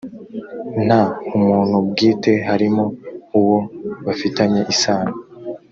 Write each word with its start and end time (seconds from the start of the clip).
nta 0.85 1.01
umuntu 1.37 1.75
bwite 1.87 2.31
harimo 2.49 2.83
uwo 3.39 3.59
bafitanye 4.05 4.61
isano 4.73 5.13